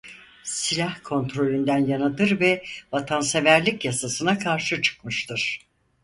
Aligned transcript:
Silah 0.43 1.03
kontrolünden 1.03 1.77
yanadır 1.77 2.39
ve 2.39 2.63
Vatanseverlik 2.93 3.85
Yasasına 3.85 4.39
karşı 4.39 4.81
çıkmıştır. 4.81 5.59